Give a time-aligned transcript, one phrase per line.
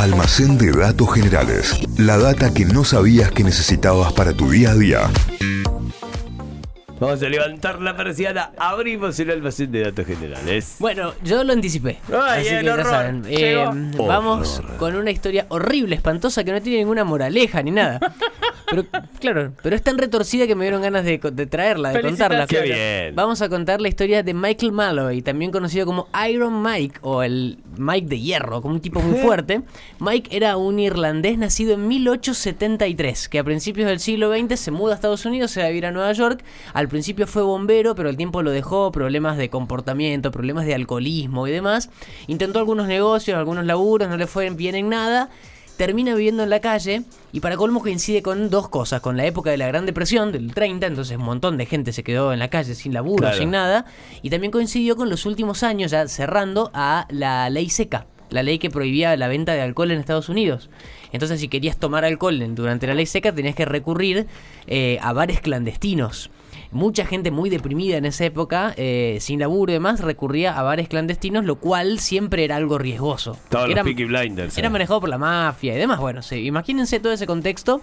[0.00, 1.78] Almacén de datos generales.
[1.98, 5.10] La data que no sabías que necesitabas para tu día a día.
[6.98, 10.76] Vamos a levantar la persiana, abrimos el almacén de datos generales.
[10.78, 11.98] Bueno, yo lo anticipé.
[12.08, 13.24] Ay, así el que ya saben.
[13.28, 18.00] Eh, vamos con una historia horrible, espantosa, que no tiene ninguna moraleja ni nada.
[18.70, 18.84] Pero,
[19.20, 22.46] claro, pero es tan retorcida que me dieron ganas de, co- de traerla, de contarla.
[22.46, 23.14] Qué bien.
[23.16, 27.58] Vamos a contar la historia de Michael Malloy, también conocido como Iron Mike o el
[27.76, 29.62] Mike de hierro, como un tipo muy fuerte.
[29.98, 34.92] Mike era un irlandés nacido en 1873, que a principios del siglo XX se muda
[34.92, 36.42] a Estados Unidos, se va a vivir a Nueva York.
[36.72, 41.46] Al principio fue bombero, pero el tiempo lo dejó, problemas de comportamiento, problemas de alcoholismo
[41.46, 41.90] y demás.
[42.26, 45.28] Intentó algunos negocios, algunos laburos, no le fue bien en nada
[45.80, 49.48] termina viviendo en la calle y para colmo coincide con dos cosas, con la época
[49.50, 52.48] de la Gran Depresión del 30, entonces un montón de gente se quedó en la
[52.48, 53.38] calle sin laburo, Claro.
[53.38, 53.86] sin nada,
[54.20, 58.58] y también coincidió con los últimos años, ya cerrando, a la ley seca, la ley
[58.58, 60.68] que prohibía la venta de alcohol en Estados Unidos.
[61.12, 64.26] Entonces si querías tomar alcohol durante la ley seca tenías que recurrir
[64.66, 66.30] eh, a bares clandestinos.
[66.72, 70.88] Mucha gente muy deprimida en esa época, eh, sin laburo y demás, recurría a bares
[70.88, 73.36] clandestinos, lo cual siempre era algo riesgoso.
[73.48, 74.56] Todos los eran- Peaky Blinders.
[74.56, 74.70] era eh.
[74.70, 75.98] manejado por la mafia y demás.
[75.98, 77.80] Bueno, sí, imagínense todo ese contexto.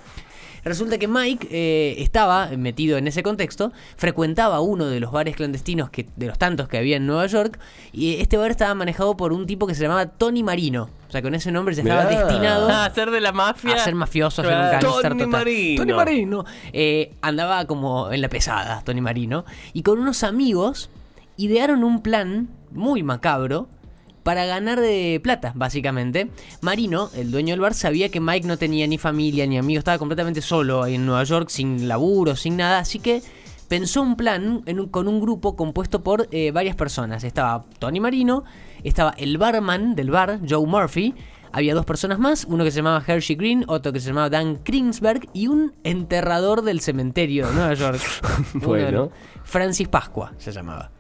[0.68, 5.90] Resulta que Mike eh, estaba metido en ese contexto, frecuentaba uno de los bares clandestinos
[5.90, 7.60] que, de los tantos que había en Nueva York,
[7.94, 10.90] y este bar estaba manejado por un tipo que se llamaba Tony Marino.
[11.08, 12.26] O sea, con ese nombre ya estaba Mirá.
[12.26, 13.76] destinado A hacer de la mafia.
[13.76, 15.28] a ser mafioso, a ser un Tony total.
[15.28, 15.82] Marino.
[15.82, 16.46] Tony Marino.
[16.74, 19.46] Eh, andaba como en la pesada, Tony Marino.
[19.74, 20.90] Y con unos amigos
[21.38, 23.70] idearon un plan muy macabro
[24.28, 26.30] para ganar de plata, básicamente.
[26.60, 29.98] Marino, el dueño del bar, sabía que Mike no tenía ni familia ni amigos, estaba
[29.98, 33.22] completamente solo ahí en Nueva York, sin laburo, sin nada, así que
[33.70, 37.24] pensó un plan en un- con un grupo compuesto por eh, varias personas.
[37.24, 38.44] Estaba Tony Marino,
[38.84, 41.16] estaba el barman del bar, Joe Murphy,
[41.54, 44.58] había dos personas más, uno que se llamaba Hershey Green, otro que se llamaba Dan
[44.58, 48.02] Kringsberg y un enterrador del cementerio de Nueva York.
[48.56, 49.10] Bueno.
[49.46, 50.92] Francis Pascua se llamaba.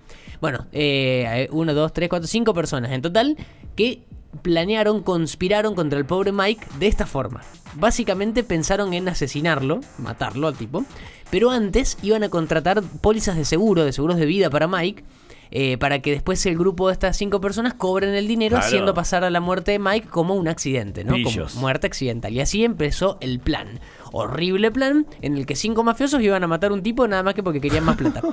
[0.42, 3.38] Bueno, eh, uno, dos, tres, cuatro, cinco personas en total
[3.75, 4.03] que
[4.42, 7.42] planearon, conspiraron contra el pobre Mike de esta forma.
[7.75, 10.84] Básicamente pensaron en asesinarlo, matarlo al tipo,
[11.31, 15.03] pero antes iban a contratar pólizas de seguro, de seguros de vida para Mike,
[15.50, 18.66] eh, para que después el grupo de estas cinco personas cobren el dinero Claro.
[18.66, 21.14] haciendo pasar a la muerte de Mike como un accidente, ¿no?
[21.14, 21.53] Pillos.
[21.53, 22.34] Como muerte accidental.
[22.34, 23.80] Y así empezó el plan.
[24.12, 27.34] Horrible plan en el que cinco mafiosos iban a matar a un tipo nada más
[27.34, 28.22] que porque querían más plata.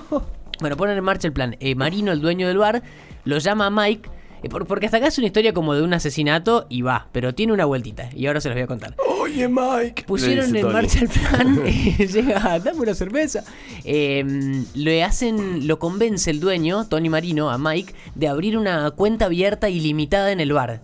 [0.60, 1.56] Bueno, ponen en marcha el plan.
[1.58, 2.80] Eh, Marino, el dueño del bar,
[3.24, 4.08] lo llama a Mike.
[4.44, 7.34] eh, por- porque hasta acá es una historia como de un asesinato y va, pero
[7.34, 8.08] tiene una vueltita.
[8.14, 8.94] Y ahora se los voy a contar.
[9.20, 10.04] Oye, Mike.
[10.06, 10.72] Pusieron en Tony.
[10.72, 11.60] marcha el plan.
[11.66, 13.42] eh, llega, dame una cerveza.
[13.84, 19.24] Eh, le hacen, lo convence el dueño, Tony Marino, a Mike, de abrir una cuenta
[19.24, 20.82] abierta ilimitada en el bar.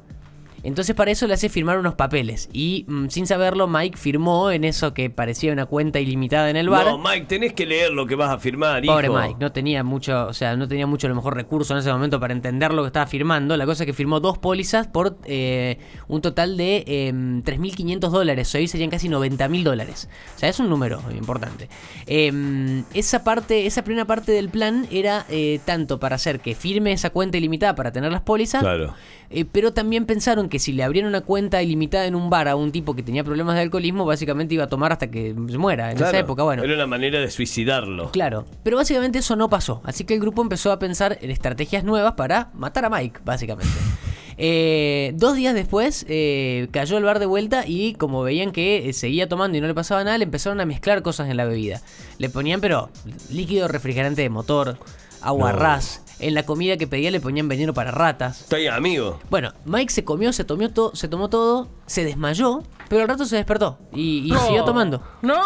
[0.62, 2.48] Entonces para eso le hace firmar unos papeles.
[2.52, 6.68] Y mm, sin saberlo, Mike firmó en eso que parecía una cuenta ilimitada en el
[6.68, 6.86] bar.
[6.86, 9.18] No, Mike, tenés que leer lo que vas a firmar, Pobre hijo.
[9.18, 11.92] Mike, no tenía mucho, o sea, no tenía mucho a lo mejor recurso en ese
[11.92, 13.56] momento para entender lo que estaba firmando.
[13.56, 15.78] La cosa es que firmó dos pólizas por eh,
[16.08, 18.54] un total de eh, 3.500 dólares.
[18.54, 20.08] Hoy serían casi 90.000 dólares.
[20.36, 21.68] O sea, es un número importante.
[22.06, 26.92] Eh, esa parte, esa primera parte del plan era eh, tanto para hacer que firme
[26.92, 28.60] esa cuenta ilimitada para tener las pólizas.
[28.62, 28.94] Claro.
[29.30, 32.56] eh, pero también pensaron que si le abrieron una cuenta ilimitada en un bar a
[32.56, 35.90] un tipo que tenía problemas de alcoholismo, básicamente iba a tomar hasta que se muera.
[35.90, 36.10] En Claro.
[36.10, 36.62] esa época, bueno.
[36.62, 38.10] Era una manera de suicidarlo.
[38.10, 39.80] Claro, pero básicamente eso no pasó.
[39.84, 43.72] Así que el grupo empezó a pensar en estrategias nuevas para matar a Mike, básicamente.
[44.42, 48.94] Eh, dos días después eh, cayó el bar de vuelta y como veían que eh,
[48.94, 51.82] seguía tomando y no le pasaba nada, le empezaron a mezclar cosas en la bebida.
[52.16, 52.88] Le ponían, pero
[53.30, 54.78] líquido refrigerante de motor,
[55.20, 55.58] agua No.
[55.58, 56.02] ras.
[56.20, 58.42] En la comida que pedía le ponían veneno para ratas.
[58.42, 59.18] Está amigo.
[59.30, 63.24] Bueno, Mike se comió, se tomó, todo, se tomó todo, se desmayó, pero al rato
[63.24, 64.38] se despertó y, y No.
[64.46, 65.02] siguió tomando.
[65.22, 65.40] No.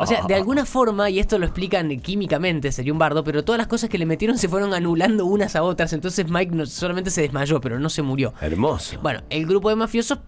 [0.00, 3.58] O sea, de alguna forma, y esto lo explican químicamente, sería un bardo, pero todas
[3.58, 5.92] las cosas que le metieron se fueron anulando unas a otras.
[5.92, 8.32] Entonces Mike no, solamente se desmayó, pero no se murió.
[8.40, 8.98] Hermoso.
[9.02, 10.18] Bueno, el grupo de mafiosos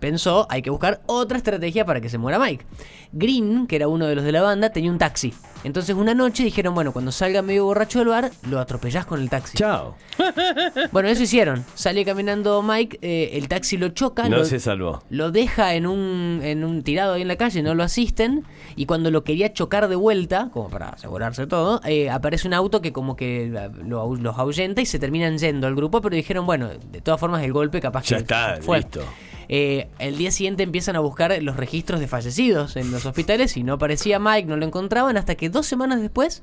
[0.00, 2.64] pensó, hay que buscar otra estrategia para que se muera Mike.
[3.12, 5.32] Green, que era uno de los de la banda, tenía un taxi.
[5.62, 8.58] Entonces una noche dijeron, bueno, cuando salga medio borracho del bar, lo
[9.04, 9.56] con el taxi.
[9.58, 9.96] Chao.
[10.92, 11.64] Bueno, eso hicieron.
[11.74, 15.02] Sale caminando Mike, eh, el taxi lo choca, No lo, se salvó.
[15.10, 18.44] lo deja en un, en un tirado ahí en la calle, no lo asisten.
[18.76, 22.80] Y cuando lo quería chocar de vuelta, como para asegurarse todo, eh, aparece un auto
[22.80, 23.48] que como que
[23.84, 26.00] lo los ahuyenta y se terminan yendo al grupo.
[26.00, 28.78] Pero dijeron, bueno, de todas formas el golpe capaz Ya que está, fue.
[28.78, 29.00] listo.
[29.48, 33.62] Eh, el día siguiente empiezan a buscar los registros de fallecidos en los hospitales y
[33.62, 36.42] no aparecía Mike, no lo encontraban hasta que dos semanas después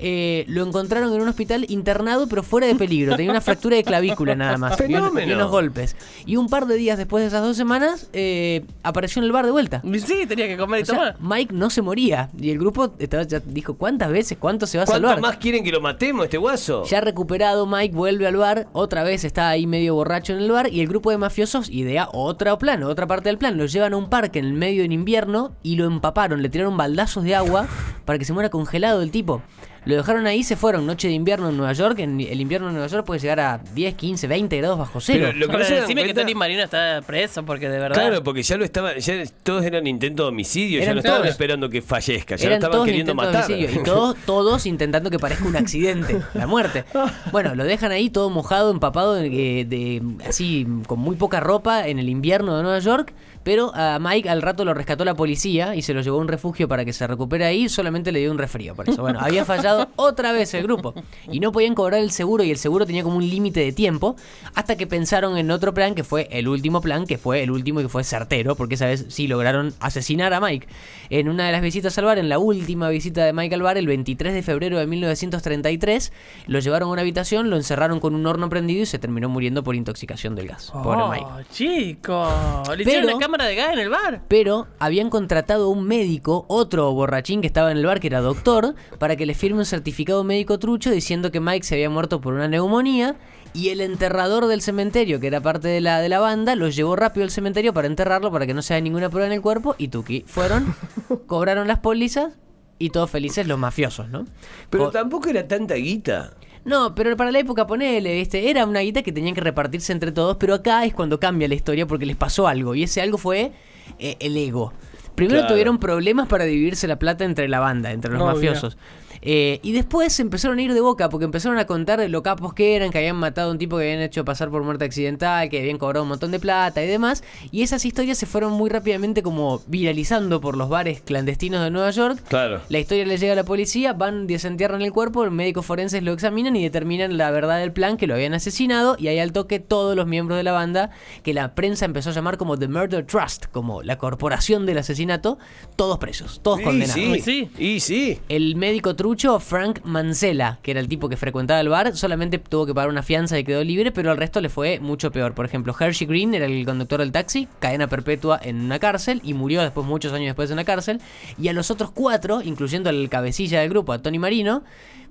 [0.00, 3.14] eh, lo encontraron en un hospital internado, pero fuera de peligro.
[3.16, 4.72] Tenía una fractura de clavícula nada más.
[4.80, 5.30] y un- Fenómeno.
[5.30, 5.96] Y unos golpes.
[6.26, 9.44] Y un par de días después de esas dos semanas, eh, apareció en el bar
[9.44, 9.82] de vuelta.
[10.04, 11.16] Sí, tenía que comer y O sea, tomar.
[11.20, 12.30] Mike no se moría.
[12.38, 14.38] Y el grupo estaba- ya dijo, ¿cuántas veces?
[14.40, 15.20] ¿Cuánto se va a ¿Cuánto salvar?
[15.22, 16.84] más quieren que lo matemos, este guaso?
[16.86, 20.72] Ya recuperado, Mike vuelve al bar, otra vez está ahí medio borracho en el bar
[20.72, 23.56] y el grupo de mafiosos idea otro plan, otra parte del plan.
[23.56, 26.76] Lo llevan a un parque en el medio del invierno y lo empaparon, le tiraron
[26.76, 27.66] baldazos de agua
[28.04, 29.42] para que se muera congelado el tipo.
[29.86, 31.98] Lo dejaron ahí, se fueron, noche de invierno en Nueva York.
[32.00, 35.26] En el invierno en Nueva York puede llegar a 10, 15, 20 grados bajo cero.
[35.28, 37.94] Pero lo que dan decime que cuenta- Tony Marino está preso porque de verdad.
[38.00, 41.30] Claro, porque ya lo estaban, ya todos eran intento de homicidio, ya no estaban todos.
[41.30, 43.44] esperando que fallezca, ya lo Eran estaban todos queriendo matar.
[43.46, 46.84] homicidio, y todos, todos intentando que parezca un accidente, la muerte.
[47.32, 51.98] Bueno, lo dejan ahí todo mojado, empapado, eh, de, así con muy poca ropa en
[51.98, 53.12] el invierno de Nueva York.
[53.50, 56.28] Pero a Mike al rato lo rescató la policía y se lo llevó a un
[56.28, 57.68] refugio para que se recupere ahí.
[57.68, 59.02] Solamente le dio un resfrío por eso.
[59.02, 60.94] Bueno, había fallado otra vez el grupo
[61.32, 64.14] y no podían cobrar el seguro y el seguro tenía como un límite de tiempo
[64.54, 67.80] hasta que pensaron en otro plan que fue el último plan, que fue el último
[67.80, 70.68] y que fue certero, porque esa vez sí lograron asesinar a Mike.
[71.08, 73.78] En una de las visitas al bar, en la última visita de Mike al bar,
[73.78, 76.12] el 23 de febrero de 1933,
[76.46, 79.64] lo llevaron a una habitación, lo encerraron con un horno prendido y se terminó muriendo
[79.64, 80.70] por intoxicación del gas.
[80.70, 81.48] Pobre Oh, Mike.
[81.50, 82.28] chico.
[82.76, 84.22] Le hicieron Pero- una cámara de gas en el bar.
[84.28, 88.20] Pero habían contratado a un médico, otro borrachín que estaba en el bar, que era
[88.20, 92.20] doctor, para que le firme un certificado médico trucho diciendo que Mike se había muerto
[92.20, 93.16] por una neumonía.
[93.52, 96.94] Y el enterrador del cementerio, que era parte de la, de la banda, lo llevó
[96.94, 99.74] rápido al cementerio para enterrarlo, para que no se haga ninguna prueba en el cuerpo.
[99.76, 100.72] Y Tuki fueron,
[101.26, 102.34] cobraron las pólizas
[102.78, 104.24] y todos felices los mafiosos, ¿no?
[104.70, 106.32] Pero Co- tampoco era tanta guita.
[106.64, 108.50] No, pero para la época, ponele, ¿viste?
[108.50, 111.54] Era una guita que tenían que repartirse entre todos, pero acá es cuando cambia la
[111.54, 113.52] historia porque les pasó algo, y ese algo fue
[113.98, 114.72] eh, el ego.
[115.14, 115.52] Primero Claro.
[115.54, 118.78] tuvieron problemas para dividirse la plata entre la banda, entre los mafiosos.
[119.22, 122.22] Eh, y después se empezaron a ir de boca porque empezaron a contar de lo
[122.22, 124.84] capos que eran, que habían matado a un tipo que habían hecho pasar por muerte
[124.86, 127.22] accidental, que habían cobrado un montón de plata y demás.
[127.50, 131.90] Y esas historias se fueron muy rápidamente como viralizando por los bares clandestinos de Nueva
[131.90, 132.18] York.
[132.28, 132.60] Claro.
[132.68, 136.12] La historia le llega a la policía, van, desentierran el cuerpo, los médicos forenses lo
[136.12, 139.60] examinan y determinan la verdad del plan que lo habían asesinado y ahí al toque
[139.60, 140.90] todos los miembros de la banda,
[141.22, 145.38] que la prensa empezó a llamar como The Murder Trust, como la corporación del asesinato,
[145.76, 146.94] todos presos, todos Y condenados.
[146.94, 147.50] sí, Sí.
[147.58, 148.18] y sí.
[148.28, 152.64] El médico trucho, Frank Mansella, que era el tipo que frecuentaba el bar, solamente tuvo
[152.64, 155.34] que pagar una fianza y quedó libre, pero al resto le fue mucho peor.
[155.34, 159.34] Por ejemplo, Hershey Green era el conductor del taxi, cadena perpetua en una cárcel y
[159.34, 161.00] murió después, muchos años después en una cárcel.
[161.36, 164.62] Y a los otros cuatro, incluyendo al cabecilla del grupo, a Tony Marino,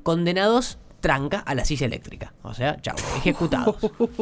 [0.04, 2.34] condenados tranca a la silla eléctrica.
[2.44, 3.76] O sea, chao, ejecutados.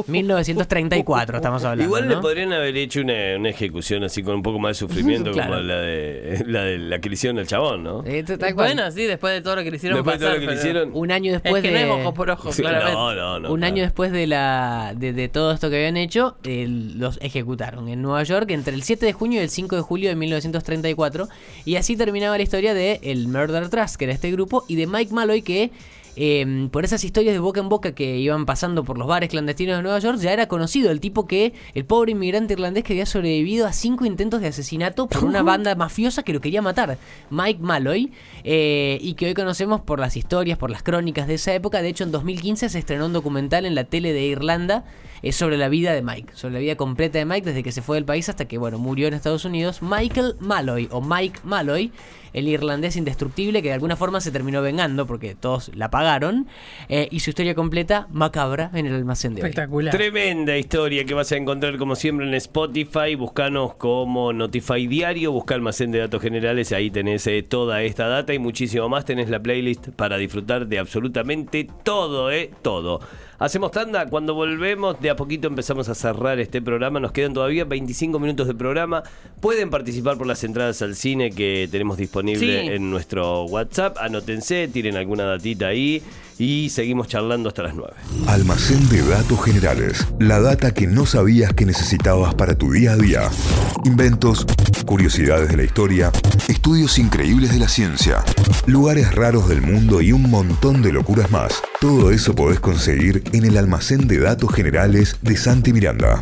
[0.06, 1.84] 1934 estamos hablando.
[1.84, 2.14] Igual ¿no?
[2.16, 5.50] le podrían haber hecho una, una ejecución así con un poco más de sufrimiento Claro.
[5.50, 8.02] como la de, la de la que le hicieron al chabón, ¿no?
[8.02, 8.54] Cual.
[8.54, 10.54] Bueno, sí, después de todo lo que le hicieron Después de todo lo que le
[10.54, 10.90] hicieron.
[10.94, 11.84] Un año después es que de...
[11.86, 12.92] no es ojo por ojo, Sí, claramente.
[12.94, 13.52] no, no, no.
[13.52, 13.72] un claro.
[13.74, 18.02] año después de, la, de, de todo esto que habían hecho, eh, los ejecutaron en
[18.02, 21.28] Nueva York entre el 7 de junio y el 5 de julio de 1934.
[21.64, 24.86] Y así terminaba la historia de el Murder Trust, que era este grupo, y de
[24.86, 25.70] Mike Malloy, que
[26.20, 29.76] eh, por esas historias de boca en boca que iban pasando por los bares clandestinos
[29.76, 33.06] de Nueva York, ya era conocido el tipo que, el pobre inmigrante irlandés que había
[33.06, 36.98] sobrevivido a cinco intentos de asesinato por una banda mafiosa que lo quería matar,
[37.30, 38.10] Mike Malloy,
[38.42, 41.82] eh, y que hoy conocemos por las historias, por las crónicas de esa época.
[41.82, 44.84] De hecho, en 2015 se estrenó un documental en la tele de Irlanda
[45.22, 47.80] eh, sobre la vida de Mike, sobre la vida completa de Mike desde que se
[47.80, 49.82] fue del país hasta que, bueno, murió en Estados Unidos.
[49.82, 51.92] Michael Malloy, o Mike Malloy,
[52.32, 56.07] el irlandés indestructible que de alguna forma se terminó vengando porque todos la pagaron,
[56.88, 59.48] eh, y su historia completa macabra en el almacén de hoy.
[59.48, 59.94] Espectacular.
[59.94, 63.14] Tremenda historia que vas a encontrar como siempre en Spotify.
[63.14, 66.72] Buscanos como Notify Diario, busca almacén de datos generales.
[66.72, 69.04] Ahí tenés eh, toda esta data y muchísimo más.
[69.04, 72.50] Tenés la playlist para disfrutar de absolutamente todo, ¿eh?
[72.62, 73.00] Todo.
[73.40, 74.06] Hacemos tanda.
[74.06, 76.98] Cuando volvemos, de a poquito empezamos a cerrar este programa.
[76.98, 79.04] Nos quedan todavía 25 minutos de programa.
[79.40, 82.68] Pueden participar por las entradas al cine que tenemos disponible Sí.
[82.68, 83.96] en nuestro WhatsApp.
[84.00, 86.02] Anótense, tiren alguna datita ahí
[86.38, 87.92] y seguimos charlando hasta las 9.
[88.26, 90.06] Almacén de datos generales.
[90.20, 93.30] La data que no sabías que necesitabas para tu día a día.
[93.84, 94.46] Inventos,
[94.86, 96.12] curiosidades de la historia,
[96.48, 98.24] estudios increíbles de la ciencia,
[98.66, 101.62] lugares raros del mundo y un montón de locuras más.
[101.80, 106.20] Todo eso podés conseguir en el Almacén de Datos Generales de Santi Miranda.